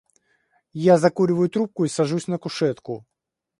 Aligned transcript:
Я 0.83 0.95
закуриваю 0.97 1.47
трубку 1.49 1.85
и 1.85 1.87
сажусь 1.87 2.25
на 2.27 2.39
кушетку. 2.39 3.05